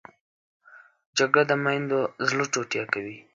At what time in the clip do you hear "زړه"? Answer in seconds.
2.27-2.43